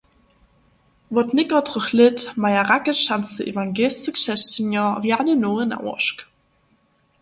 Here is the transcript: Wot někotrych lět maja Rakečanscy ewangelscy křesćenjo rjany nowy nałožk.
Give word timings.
Wot 1.13 1.29
někotrych 1.37 1.89
lět 1.97 2.17
maja 2.41 2.61
Rakečanscy 2.69 3.41
ewangelscy 3.51 4.09
křesćenjo 4.17 4.85
rjany 5.03 5.33
nowy 5.43 5.63
nałožk. 5.71 6.17